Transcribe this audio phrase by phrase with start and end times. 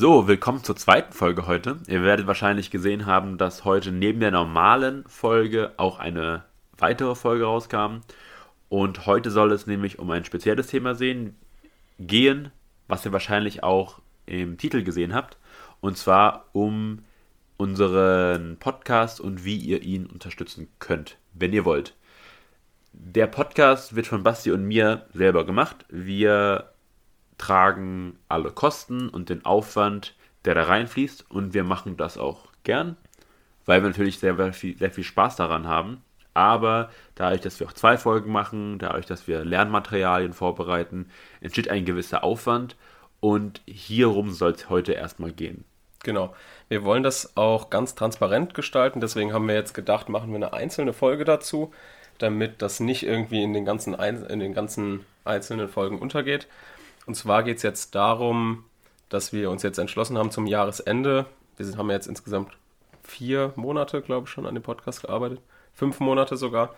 [0.00, 1.76] So, willkommen zur zweiten Folge heute.
[1.86, 6.42] Ihr werdet wahrscheinlich gesehen haben, dass heute neben der normalen Folge auch eine
[6.78, 8.00] weitere Folge rauskam.
[8.70, 11.36] Und heute soll es nämlich um ein spezielles Thema sehen,
[11.98, 12.50] gehen,
[12.88, 15.36] was ihr wahrscheinlich auch im Titel gesehen habt.
[15.82, 17.00] Und zwar um
[17.58, 21.94] unseren Podcast und wie ihr ihn unterstützen könnt, wenn ihr wollt.
[22.94, 25.84] Der Podcast wird von Basti und mir selber gemacht.
[25.90, 26.69] Wir
[27.40, 30.14] tragen alle Kosten und den Aufwand,
[30.44, 32.98] der da reinfließt und wir machen das auch gern,
[33.64, 36.02] weil wir natürlich sehr, viel, sehr viel Spaß daran haben.
[36.34, 41.08] Aber dadurch, dass wir auch zwei Folgen machen, dadurch, dass wir Lernmaterialien vorbereiten,
[41.40, 42.76] entsteht ein gewisser Aufwand
[43.20, 45.64] und hierum soll es heute erstmal gehen.
[46.02, 46.34] Genau.
[46.68, 50.52] Wir wollen das auch ganz transparent gestalten, deswegen haben wir jetzt gedacht, machen wir eine
[50.52, 51.72] einzelne Folge dazu,
[52.18, 56.46] damit das nicht irgendwie in den ganzen, in den ganzen einzelnen Folgen untergeht.
[57.06, 58.64] Und zwar geht es jetzt darum,
[59.08, 61.26] dass wir uns jetzt entschlossen haben zum Jahresende.
[61.56, 62.52] Wir haben jetzt insgesamt
[63.02, 65.40] vier Monate, glaube ich, schon an dem Podcast gearbeitet.
[65.74, 66.74] Fünf Monate sogar.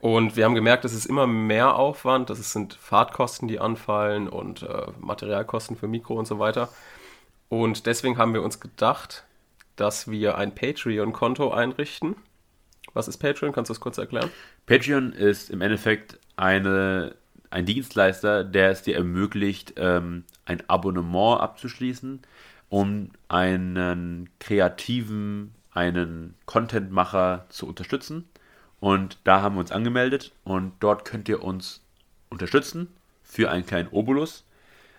[0.00, 2.28] Und wir haben gemerkt, es ist immer mehr Aufwand.
[2.28, 6.68] Das sind Fahrtkosten, die anfallen und äh, Materialkosten für Mikro und so weiter.
[7.48, 9.24] Und deswegen haben wir uns gedacht,
[9.76, 12.16] dass wir ein Patreon-Konto einrichten.
[12.94, 13.52] Was ist Patreon?
[13.52, 14.30] Kannst du das kurz erklären?
[14.66, 17.14] Patreon ist im Endeffekt eine,
[17.52, 22.20] ein Dienstleister, der es dir ermöglicht, ähm, ein Abonnement abzuschließen,
[22.68, 28.28] um einen kreativen, einen Contentmacher zu unterstützen.
[28.80, 31.82] Und da haben wir uns angemeldet und dort könnt ihr uns
[32.30, 32.88] unterstützen
[33.22, 34.44] für einen kleinen Obolus.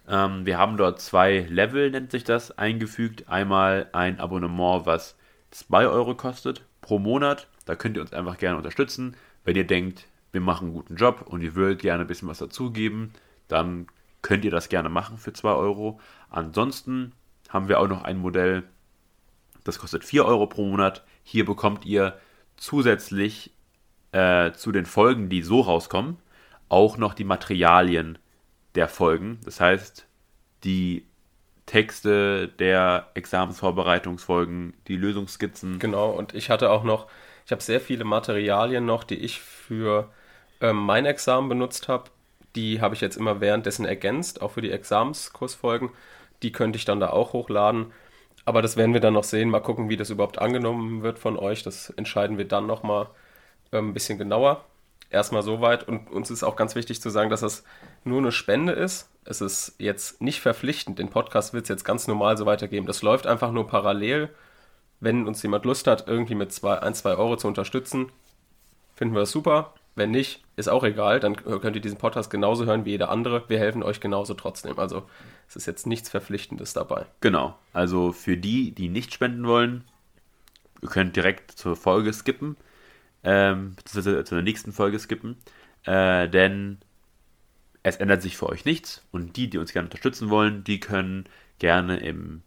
[0.07, 3.27] Ähm, wir haben dort zwei Level, nennt sich das, eingefügt.
[3.27, 5.15] Einmal ein Abonnement, was
[5.51, 7.47] 2 Euro kostet pro Monat.
[7.65, 9.15] Da könnt ihr uns einfach gerne unterstützen.
[9.43, 12.39] Wenn ihr denkt, wir machen einen guten Job und ihr wollt gerne ein bisschen was
[12.39, 13.13] dazugeben,
[13.47, 13.87] dann
[14.21, 15.99] könnt ihr das gerne machen für 2 Euro.
[16.29, 17.13] Ansonsten
[17.49, 18.63] haben wir auch noch ein Modell,
[19.63, 21.05] das kostet 4 Euro pro Monat.
[21.23, 22.19] Hier bekommt ihr
[22.57, 23.53] zusätzlich
[24.11, 26.17] äh, zu den Folgen, die so rauskommen,
[26.67, 28.17] auch noch die Materialien
[28.75, 29.39] der Folgen.
[29.45, 30.07] Das heißt,
[30.63, 31.05] die
[31.65, 35.79] Texte der Examensvorbereitungsfolgen, die Lösungsskizzen.
[35.79, 37.07] Genau, und ich hatte auch noch,
[37.45, 40.11] ich habe sehr viele Materialien noch, die ich für
[40.63, 42.05] ähm, mein Examen benutzt habe.
[42.55, 45.91] Die habe ich jetzt immer währenddessen ergänzt, auch für die Examenskursfolgen.
[46.41, 47.93] Die könnte ich dann da auch hochladen.
[48.45, 49.49] Aber das werden wir dann noch sehen.
[49.49, 51.63] Mal gucken, wie das überhaupt angenommen wird von euch.
[51.63, 53.07] Das entscheiden wir dann nochmal
[53.71, 54.65] ähm, ein bisschen genauer
[55.13, 55.87] erstmal soweit.
[55.87, 57.63] Und uns ist auch ganz wichtig zu sagen, dass das
[58.03, 59.09] nur eine Spende ist.
[59.25, 60.99] Es ist jetzt nicht verpflichtend.
[60.99, 62.87] Den Podcast wird es jetzt ganz normal so weitergeben.
[62.87, 64.29] Das läuft einfach nur parallel.
[64.99, 68.11] Wenn uns jemand Lust hat, irgendwie mit zwei, ein, zwei Euro zu unterstützen,
[68.95, 69.73] finden wir das super.
[69.95, 71.19] Wenn nicht, ist auch egal.
[71.19, 73.43] Dann könnt ihr diesen Podcast genauso hören wie jeder andere.
[73.47, 74.79] Wir helfen euch genauso trotzdem.
[74.79, 75.03] Also
[75.47, 77.05] es ist jetzt nichts Verpflichtendes dabei.
[77.21, 77.55] Genau.
[77.73, 79.83] Also für die, die nicht spenden wollen,
[80.81, 82.57] ihr könnt direkt zur Folge skippen
[83.23, 85.37] ähm, beziehungsweise zu der nächsten Folge skippen,
[85.85, 86.77] äh, denn
[87.81, 91.25] es ändert sich für euch nichts und die, die uns gerne unterstützen wollen, die können
[91.59, 92.41] gerne im,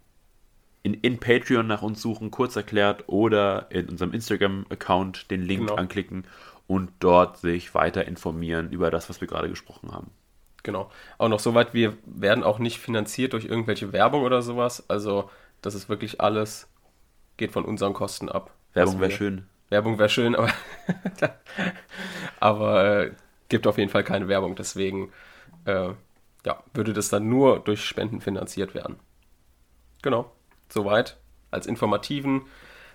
[0.83, 5.75] in, in Patreon nach uns suchen, kurz erklärt, oder in unserem Instagram-Account den Link genau.
[5.75, 6.25] anklicken
[6.67, 10.11] und dort sich weiter informieren über das, was wir gerade gesprochen haben.
[10.63, 10.91] Genau.
[11.19, 14.89] Auch noch soweit, wir werden auch nicht finanziert durch irgendwelche Werbung oder sowas.
[14.89, 15.31] Also,
[15.63, 16.69] das ist wirklich alles,
[17.37, 18.53] geht von unseren Kosten ab.
[18.73, 19.47] Werbung wäre schön.
[19.69, 20.51] Werbung wäre schön, aber,
[22.41, 23.13] aber äh,
[23.49, 24.57] gibt auf jeden Fall keine Werbung.
[24.57, 25.13] Deswegen
[25.65, 25.91] äh,
[26.45, 28.97] ja, würde das dann nur durch Spenden finanziert werden.
[30.03, 30.33] Genau,
[30.69, 31.17] soweit.
[31.51, 32.43] Als informativen,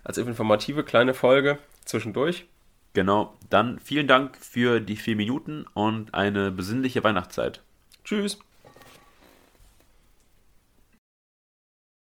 [0.03, 2.47] als informative kleine Folge zwischendurch.
[2.93, 7.61] Genau, dann vielen Dank für die vier Minuten und eine besinnliche Weihnachtszeit.
[8.03, 8.39] Tschüss.